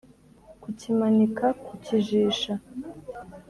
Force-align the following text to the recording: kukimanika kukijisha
kukimanika 0.61 1.45
kukijisha 1.65 2.53